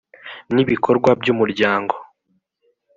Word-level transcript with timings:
n 0.53 0.55
ibikorwa 0.63 1.09
by 1.19 1.27
umuryango 1.33 1.95